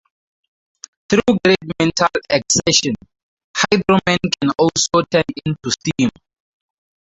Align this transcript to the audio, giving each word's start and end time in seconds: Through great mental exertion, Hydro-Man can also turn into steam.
Through 1.07 1.37
great 1.45 1.59
mental 1.79 2.07
exertion, 2.27 2.95
Hydro-Man 3.55 4.17
can 4.41 4.49
also 4.57 5.03
turn 5.11 5.23
into 5.45 5.69
steam. 5.69 6.09